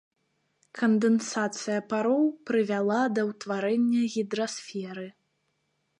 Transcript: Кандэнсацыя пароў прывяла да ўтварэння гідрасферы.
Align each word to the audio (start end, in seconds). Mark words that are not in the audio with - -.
Кандэнсацыя 0.79 1.79
пароў 1.91 2.23
прывяла 2.51 3.01
да 3.19 3.29
ўтварэння 3.31 4.03
гідрасферы. 4.15 5.07